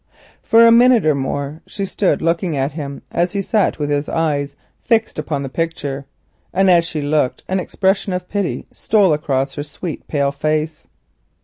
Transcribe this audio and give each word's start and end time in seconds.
For 0.41 0.65
a 0.65 0.71
minute 0.71 1.05
or 1.05 1.13
more 1.13 1.61
she 1.67 1.85
stood 1.85 2.23
looking 2.23 2.57
at 2.57 2.71
him 2.71 3.03
as 3.11 3.33
he 3.33 3.41
sat 3.43 3.77
with 3.77 3.91
his 3.91 4.09
eyes 4.09 4.55
fixed 4.83 5.19
upon 5.19 5.43
the 5.43 5.47
picture, 5.47 6.07
and 6.51 6.69
while 6.69 6.81
she 6.81 7.03
looked 7.03 7.43
an 7.47 7.59
expression 7.59 8.11
of 8.11 8.27
pity 8.27 8.65
stole 8.71 9.13
across 9.13 9.53
her 9.53 9.63
sweet 9.63 10.07
pale 10.07 10.31
face. 10.31 10.87